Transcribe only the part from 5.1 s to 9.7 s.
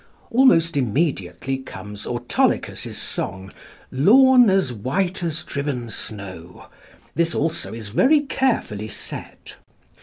as driven snow"; this also is very carefully set.